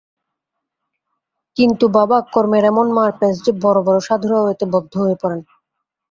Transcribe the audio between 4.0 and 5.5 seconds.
সাধুরাও এতে বদ্ধ হয়ে পড়েন।